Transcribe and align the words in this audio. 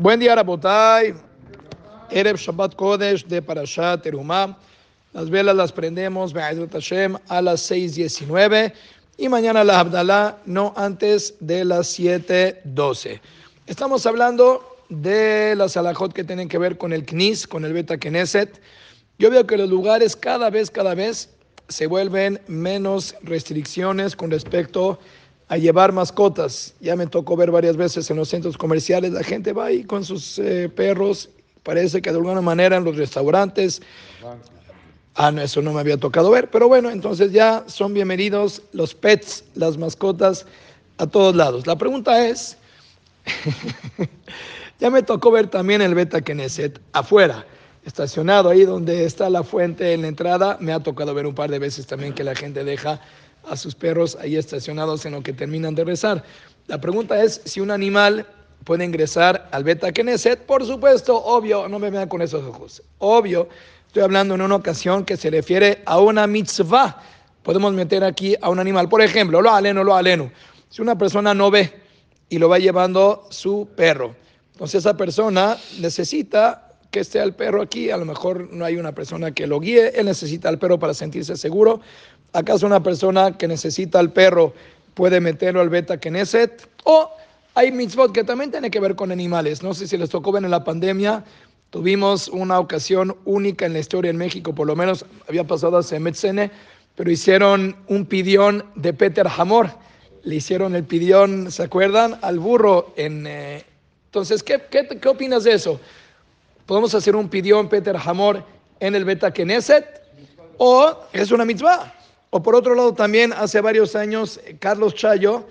Buen 0.00 0.20
día, 0.20 0.36
Rabotay. 0.36 1.12
Erev 2.12 2.36
Shabbat 2.36 2.76
Kodesh 2.76 3.26
de 3.26 3.42
Parashat 3.42 4.00
Terumah. 4.00 4.56
Las 5.12 5.28
velas 5.28 5.56
las 5.56 5.72
prendemos, 5.72 6.32
a 6.32 7.42
las 7.42 7.68
6.19 7.68 8.72
y 9.16 9.28
mañana 9.28 9.64
la 9.64 9.80
Abdalá 9.80 10.38
no 10.46 10.72
antes 10.76 11.34
de 11.40 11.64
las 11.64 11.98
7.12. 11.98 13.20
Estamos 13.66 14.06
hablando 14.06 14.62
de 14.88 15.56
las 15.56 15.76
alajot 15.76 16.12
que 16.12 16.22
tienen 16.22 16.48
que 16.48 16.58
ver 16.58 16.78
con 16.78 16.92
el 16.92 17.04
Knis, 17.04 17.48
con 17.48 17.64
el 17.64 17.72
Beta 17.72 17.98
Knesset. 17.98 18.60
Yo 19.18 19.32
veo 19.32 19.48
que 19.48 19.56
los 19.56 19.68
lugares 19.68 20.14
cada 20.14 20.48
vez, 20.48 20.70
cada 20.70 20.94
vez 20.94 21.28
se 21.68 21.88
vuelven 21.88 22.40
menos 22.46 23.16
restricciones 23.22 24.14
con 24.14 24.30
respecto 24.30 25.00
a 25.48 25.56
llevar 25.56 25.92
mascotas. 25.92 26.74
Ya 26.80 26.94
me 26.96 27.06
tocó 27.06 27.36
ver 27.36 27.50
varias 27.50 27.76
veces 27.76 28.10
en 28.10 28.16
los 28.18 28.28
centros 28.28 28.56
comerciales, 28.56 29.12
la 29.12 29.22
gente 29.22 29.52
va 29.52 29.66
ahí 29.66 29.84
con 29.84 30.04
sus 30.04 30.38
eh, 30.38 30.68
perros, 30.68 31.30
parece 31.62 32.00
que 32.02 32.10
de 32.10 32.16
alguna 32.16 32.40
manera 32.40 32.76
en 32.76 32.84
los 32.84 32.96
restaurantes. 32.96 33.80
Ah, 35.14 35.32
no, 35.32 35.42
eso 35.42 35.60
no 35.62 35.72
me 35.72 35.80
había 35.80 35.96
tocado 35.96 36.30
ver, 36.30 36.48
pero 36.50 36.68
bueno, 36.68 36.90
entonces 36.90 37.32
ya 37.32 37.64
son 37.66 37.92
bienvenidos 37.92 38.62
los 38.72 38.94
pets, 38.94 39.44
las 39.54 39.76
mascotas 39.76 40.46
a 40.98 41.06
todos 41.06 41.34
lados. 41.34 41.66
La 41.66 41.76
pregunta 41.76 42.28
es, 42.28 42.56
ya 44.80 44.90
me 44.90 45.02
tocó 45.02 45.30
ver 45.30 45.48
también 45.48 45.82
el 45.82 45.94
Beta 45.94 46.20
Knesset 46.20 46.80
afuera, 46.92 47.44
estacionado 47.84 48.50
ahí 48.50 48.64
donde 48.64 49.06
está 49.06 49.28
la 49.28 49.42
fuente 49.42 49.92
en 49.92 50.02
la 50.02 50.08
entrada. 50.08 50.56
Me 50.60 50.72
ha 50.72 50.80
tocado 50.80 51.14
ver 51.14 51.26
un 51.26 51.34
par 51.34 51.50
de 51.50 51.58
veces 51.58 51.86
también 51.86 52.12
que 52.12 52.22
la 52.22 52.36
gente 52.36 52.62
deja 52.62 53.00
a 53.50 53.56
sus 53.56 53.74
perros 53.74 54.16
ahí 54.20 54.36
estacionados 54.36 55.04
en 55.06 55.12
lo 55.12 55.22
que 55.22 55.32
terminan 55.32 55.74
de 55.74 55.84
rezar. 55.84 56.24
La 56.66 56.80
pregunta 56.80 57.22
es 57.22 57.40
si 57.44 57.60
un 57.60 57.70
animal 57.70 58.26
puede 58.64 58.84
ingresar 58.84 59.48
al 59.52 59.64
Beta 59.64 59.92
Knesset. 59.92 60.44
Por 60.44 60.64
supuesto, 60.66 61.16
obvio, 61.16 61.68
no 61.68 61.78
me 61.78 61.90
vean 61.90 62.08
con 62.08 62.22
esos 62.22 62.44
ojos. 62.44 62.82
Obvio, 62.98 63.48
estoy 63.86 64.02
hablando 64.02 64.34
en 64.34 64.42
una 64.42 64.56
ocasión 64.56 65.04
que 65.04 65.16
se 65.16 65.30
refiere 65.30 65.82
a 65.86 65.98
una 65.98 66.26
mitzvah. 66.26 67.02
Podemos 67.42 67.72
meter 67.72 68.04
aquí 68.04 68.36
a 68.40 68.50
un 68.50 68.58
animal. 68.58 68.88
Por 68.88 69.00
ejemplo, 69.00 69.40
lo 69.40 69.50
aleno, 69.50 69.82
lo 69.82 69.94
aleno. 69.94 70.30
Si 70.68 70.82
una 70.82 70.98
persona 70.98 71.32
no 71.32 71.50
ve 71.50 71.72
y 72.28 72.38
lo 72.38 72.48
va 72.48 72.58
llevando 72.58 73.26
su 73.30 73.68
perro, 73.74 74.14
entonces 74.52 74.80
esa 74.80 74.96
persona 74.96 75.56
necesita 75.78 76.67
que 76.90 77.00
esté 77.00 77.22
el 77.22 77.34
perro 77.34 77.62
aquí, 77.62 77.90
a 77.90 77.96
lo 77.96 78.04
mejor 78.04 78.48
no 78.52 78.64
hay 78.64 78.76
una 78.76 78.92
persona 78.92 79.32
que 79.32 79.46
lo 79.46 79.60
guíe, 79.60 79.98
él 79.98 80.06
necesita 80.06 80.48
al 80.48 80.58
perro 80.58 80.78
para 80.78 80.94
sentirse 80.94 81.36
seguro. 81.36 81.80
¿Acaso 82.32 82.66
una 82.66 82.82
persona 82.82 83.36
que 83.36 83.48
necesita 83.48 83.98
al 83.98 84.12
perro 84.12 84.54
puede 84.94 85.20
meterlo 85.20 85.60
al 85.60 85.68
beta 85.68 85.98
Knesset? 85.98 86.68
O 86.84 87.10
hay 87.54 87.72
mitzvot 87.72 88.12
que 88.12 88.24
también 88.24 88.50
tienen 88.50 88.70
que 88.70 88.80
ver 88.80 88.94
con 88.94 89.12
animales. 89.12 89.62
No 89.62 89.74
sé 89.74 89.86
si 89.86 89.96
les 89.96 90.10
tocó 90.10 90.32
ver 90.32 90.44
en 90.44 90.50
la 90.50 90.64
pandemia, 90.64 91.24
tuvimos 91.70 92.28
una 92.28 92.58
ocasión 92.58 93.16
única 93.24 93.66
en 93.66 93.74
la 93.74 93.80
historia 93.80 94.10
en 94.10 94.16
México, 94.16 94.54
por 94.54 94.66
lo 94.66 94.76
menos 94.76 95.04
había 95.28 95.44
pasado 95.44 95.76
hace 95.76 96.00
Metzene, 96.00 96.50
pero 96.96 97.10
hicieron 97.10 97.76
un 97.88 98.06
pidión 98.06 98.64
de 98.74 98.92
Peter 98.92 99.26
Hamor. 99.36 99.70
Le 100.22 100.36
hicieron 100.36 100.74
el 100.74 100.84
pidión, 100.84 101.50
¿se 101.50 101.62
acuerdan? 101.62 102.18
Al 102.22 102.38
burro 102.38 102.92
en... 102.96 103.26
Eh, 103.26 103.64
entonces, 104.06 104.42
¿qué, 104.42 104.62
qué, 104.70 104.88
¿qué 104.88 105.08
opinas 105.08 105.44
de 105.44 105.52
eso? 105.52 105.78
Podemos 106.68 106.94
hacer 106.94 107.16
un 107.16 107.30
pidión 107.30 107.66
Peter 107.70 107.96
Hamor 107.96 108.44
en 108.78 108.94
el 108.94 109.06
Beta 109.06 109.32
Knesset 109.32 110.02
o 110.58 110.94
es 111.14 111.32
una 111.32 111.46
mitzvah. 111.46 111.94
O 112.28 112.42
por 112.42 112.54
otro 112.54 112.74
lado 112.74 112.92
también 112.92 113.32
hace 113.32 113.62
varios 113.62 113.96
años 113.96 114.38
Carlos 114.58 114.94
Chayo, 114.94 115.46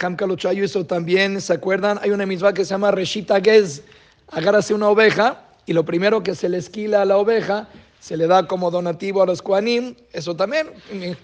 Ham 0.00 0.14
Carlos 0.14 0.36
Chayo 0.36 0.62
hizo 0.62 0.86
también, 0.86 1.40
¿se 1.40 1.52
acuerdan? 1.52 1.98
Hay 2.02 2.10
una 2.10 2.24
mitzvah 2.24 2.54
que 2.54 2.64
se 2.64 2.70
llama 2.70 2.92
Reshita 2.92 3.40
Gez. 3.40 3.82
Agárrase 4.28 4.72
una 4.72 4.90
oveja 4.90 5.42
y 5.66 5.72
lo 5.72 5.84
primero 5.84 6.22
que 6.22 6.36
se 6.36 6.48
le 6.48 6.58
esquila 6.58 7.02
a 7.02 7.04
la 7.04 7.16
oveja 7.16 7.68
se 7.98 8.16
le 8.16 8.28
da 8.28 8.46
como 8.46 8.70
donativo 8.70 9.24
a 9.24 9.26
los 9.26 9.42
Koanim. 9.42 9.96
Eso 10.12 10.36
también, 10.36 10.70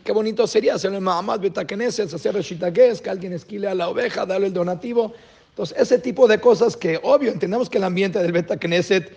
qué 0.02 0.10
bonito 0.10 0.44
sería 0.48 0.74
hacerlo 0.74 0.98
en 0.98 1.04
Mahamad 1.04 1.38
Beta 1.38 1.64
Knesset, 1.64 2.12
hacer 2.12 2.34
Reshita 2.34 2.72
Gez, 2.72 3.00
que 3.00 3.10
alguien 3.10 3.32
esquile 3.32 3.68
a 3.68 3.76
la 3.76 3.88
oveja, 3.88 4.26
darle 4.26 4.48
el 4.48 4.52
donativo. 4.52 5.14
Entonces, 5.58 5.76
ese 5.76 5.98
tipo 5.98 6.28
de 6.28 6.38
cosas 6.38 6.76
que, 6.76 7.00
obvio, 7.02 7.32
entendemos 7.32 7.68
que 7.68 7.78
el 7.78 7.84
ambiente 7.84 8.20
del 8.20 8.30
Beta 8.30 8.56
Knesset 8.56 9.10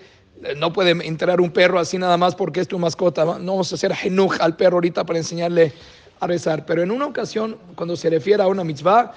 eh, 0.44 0.56
no 0.57 0.74
puede 0.74 0.90
entrar 1.06 1.40
un 1.40 1.52
perro 1.52 1.78
así 1.78 2.00
nada 2.00 2.18
más 2.18 2.34
porque 2.34 2.62
es 2.62 2.68
tu 2.68 2.79
mascota. 2.79 3.24
No 3.24 3.52
vamos 3.52 3.72
a 3.72 3.75
hacer 3.75 3.94
genuj 3.94 4.41
al 4.41 4.56
perro 4.56 4.78
ahorita 4.78 5.06
para 5.06 5.19
enseñarle 5.19 5.72
a 6.19 6.25
rezar. 6.25 6.66
Pero 6.66 6.81
en 6.81 6.90
una 6.90 7.06
ocasión, 7.06 7.59
cuando 7.75 7.96
se 7.96 8.09
refiere 8.09 8.41
a 8.41 8.47
una 8.47 8.63
mitzvah, 8.63 9.13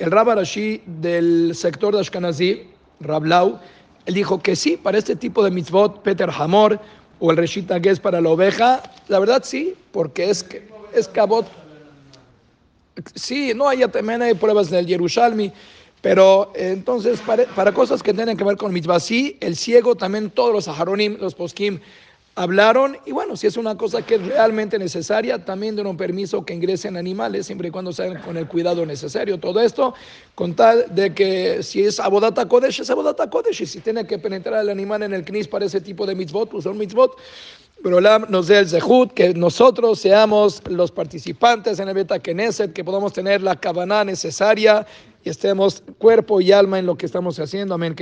el 0.00 0.10
Rabarashi 0.10 0.82
del 0.84 1.52
sector 1.54 1.94
de 1.94 2.00
Ashkenazi, 2.00 2.66
Rablau, 2.98 3.60
él 4.06 4.14
dijo 4.14 4.42
que 4.42 4.56
sí, 4.56 4.76
para 4.76 4.98
este 4.98 5.14
tipo 5.14 5.44
de 5.44 5.52
mitzvot, 5.52 6.02
Peter 6.02 6.28
Hamor 6.28 6.80
o 7.20 7.30
el 7.30 7.36
Reshita 7.36 7.78
Ges 7.78 8.00
para 8.00 8.20
la 8.20 8.30
oveja, 8.30 8.82
la 9.06 9.20
verdad 9.20 9.42
sí, 9.44 9.76
porque 9.92 10.28
es, 10.28 10.44
es 10.92 11.06
cabot. 11.06 11.46
Sí, 13.14 13.52
no 13.54 13.68
hay, 13.68 13.86
también 13.86 14.22
hay 14.22 14.34
pruebas 14.34 14.72
en 14.72 14.78
el 14.78 14.86
Yerushalmi 14.86 15.52
pero 16.04 16.52
entonces, 16.54 17.18
para, 17.22 17.72
cosas 17.72 18.02
que 18.02 18.12
tienen 18.12 18.36
que 18.36 18.44
ver 18.44 18.58
con 18.58 18.74
mitzvah, 18.74 19.00
sí, 19.00 19.38
el 19.40 19.56
ciego, 19.56 19.94
también 19.94 20.28
todos 20.28 20.52
los 20.52 20.68
aharonim, 20.68 21.16
los 21.18 21.34
poskim, 21.34 21.80
hablaron. 22.34 22.98
Y 23.06 23.12
bueno, 23.12 23.38
si 23.38 23.46
es 23.46 23.56
una 23.56 23.74
cosa 23.78 24.02
que 24.02 24.16
es 24.16 24.26
realmente 24.26 24.78
necesaria, 24.78 25.42
también 25.42 25.76
dieron 25.76 25.96
permiso 25.96 26.44
que 26.44 26.52
ingresen 26.52 26.98
animales, 26.98 27.46
siempre 27.46 27.68
y 27.68 27.70
cuando 27.70 27.90
sean 27.90 28.20
con 28.20 28.36
el 28.36 28.46
cuidado 28.46 28.84
necesario. 28.84 29.40
Todo 29.40 29.62
esto, 29.62 29.94
con 30.34 30.52
tal 30.52 30.94
de 30.94 31.14
que 31.14 31.62
si 31.62 31.82
es 31.82 31.98
abodata 31.98 32.46
kodesh, 32.46 32.80
es 32.80 32.90
abodata 32.90 33.30
kodesh. 33.30 33.62
Y 33.62 33.66
si 33.66 33.80
tiene 33.80 34.06
que 34.06 34.18
penetrar 34.18 34.60
el 34.60 34.68
animal 34.68 35.04
en 35.04 35.14
el 35.14 35.24
knis 35.24 35.48
para 35.48 35.64
ese 35.64 35.80
tipo 35.80 36.04
de 36.04 36.14
mitzvot, 36.14 36.50
pues 36.50 36.64
son 36.64 36.76
mitzvot. 36.76 37.16
Pero 37.84 38.00
nos 38.00 38.46
dé 38.46 38.60
el 38.60 38.66
zehut, 38.66 39.12
que 39.12 39.34
nosotros 39.34 40.00
seamos 40.00 40.62
los 40.70 40.90
participantes 40.90 41.78
en 41.78 41.88
el 41.88 41.94
Beta 41.94 42.18
Knesset, 42.18 42.72
que 42.72 42.82
podamos 42.82 43.12
tener 43.12 43.42
la 43.42 43.56
cabana 43.56 44.02
necesaria 44.04 44.86
y 45.22 45.28
estemos 45.28 45.82
cuerpo 45.98 46.40
y 46.40 46.50
alma 46.50 46.78
en 46.78 46.86
lo 46.86 46.96
que 46.96 47.04
estamos 47.04 47.38
haciendo. 47.38 47.74
Amén. 47.74 47.94